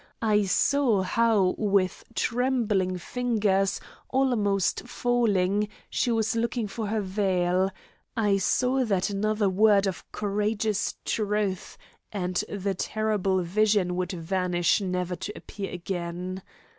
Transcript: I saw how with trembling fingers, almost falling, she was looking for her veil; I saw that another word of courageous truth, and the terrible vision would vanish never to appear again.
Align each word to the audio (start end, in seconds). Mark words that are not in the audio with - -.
I 0.23 0.45
saw 0.45 1.03
how 1.03 1.53
with 1.59 2.03
trembling 2.15 2.97
fingers, 2.97 3.79
almost 4.09 4.87
falling, 4.87 5.69
she 5.91 6.11
was 6.11 6.35
looking 6.35 6.67
for 6.67 6.87
her 6.87 7.01
veil; 7.01 7.69
I 8.17 8.37
saw 8.37 8.83
that 8.83 9.11
another 9.11 9.47
word 9.47 9.85
of 9.85 10.11
courageous 10.11 10.95
truth, 11.05 11.77
and 12.11 12.43
the 12.49 12.73
terrible 12.73 13.43
vision 13.43 13.95
would 13.95 14.13
vanish 14.13 14.81
never 14.81 15.15
to 15.17 15.33
appear 15.35 15.71
again. 15.71 16.41